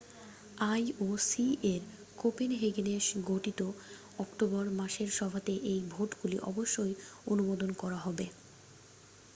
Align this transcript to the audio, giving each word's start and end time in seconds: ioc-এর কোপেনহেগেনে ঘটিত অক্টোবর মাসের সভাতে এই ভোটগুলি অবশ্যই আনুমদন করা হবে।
ioc-এর 0.79 1.81
কোপেনহেগেনে 2.17 2.95
ঘটিত 3.27 3.59
অক্টোবর 4.19 4.65
মাসের 4.79 5.09
সভাতে 5.17 5.53
এই 5.71 5.79
ভোটগুলি 5.89 6.37
অবশ্যই 6.49 6.93
আনুমদন 7.27 7.71
করা 7.73 7.97
হবে। 7.97 8.25